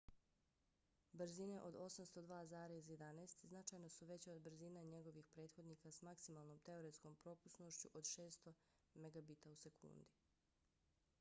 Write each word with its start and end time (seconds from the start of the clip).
brzine 1.13 1.61
od 1.63 1.75
802,11n 1.75 3.35
značajno 3.43 3.89
su 3.89 4.05
veće 4.05 4.31
od 4.31 4.41
brzina 4.41 4.83
njegovih 4.83 5.27
prethodnika 5.35 5.91
s 5.91 6.01
maksimalnom 6.01 6.59
teoretskom 6.59 7.15
propusnošću 7.15 7.89
od 7.93 8.03
600mbit/s 8.03 9.67